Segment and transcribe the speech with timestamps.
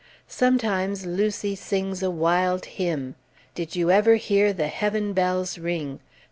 [0.27, 3.13] Sometimes Lucy sings a wild hymn,
[3.53, 5.99] "Did you ever hear the heaven bells ring?"